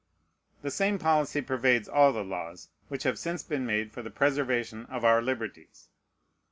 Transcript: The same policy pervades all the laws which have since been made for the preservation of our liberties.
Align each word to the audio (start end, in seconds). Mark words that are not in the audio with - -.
The 0.63 0.71
same 0.71 0.97
policy 0.97 1.41
pervades 1.41 1.87
all 1.87 2.11
the 2.11 2.23
laws 2.23 2.69
which 2.87 3.03
have 3.03 3.19
since 3.19 3.43
been 3.43 3.67
made 3.67 3.91
for 3.91 4.01
the 4.01 4.09
preservation 4.09 4.85
of 4.87 5.05
our 5.05 5.21
liberties. 5.21 5.89